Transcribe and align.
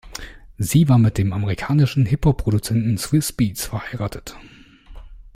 Sie 0.57 0.89
war 0.89 0.97
mit 0.97 1.19
dem 1.19 1.31
amerikanischen 1.31 2.07
Hip-Hop-Produzenten 2.07 2.97
Swizz 2.97 3.33
Beatz 3.33 3.65
verheiratet. 3.65 4.35